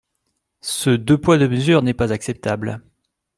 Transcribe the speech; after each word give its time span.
Ce 0.65 0.89
«deux 0.89 1.19
poids, 1.19 1.37
deux 1.37 1.47
mesures» 1.47 1.83
n’est 1.83 1.93
pas 1.93 2.11
acceptable. 2.11 2.81